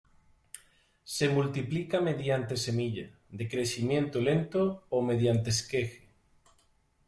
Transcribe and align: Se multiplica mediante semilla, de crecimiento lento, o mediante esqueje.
Se 1.03 1.29
multiplica 1.29 2.01
mediante 2.01 2.57
semilla, 2.57 3.11
de 3.29 3.47
crecimiento 3.47 4.19
lento, 4.19 4.83
o 4.89 5.03
mediante 5.03 5.51
esqueje. 5.51 6.01